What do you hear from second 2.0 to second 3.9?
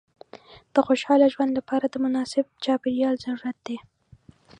مناسب چاپېریال ضرورت دی.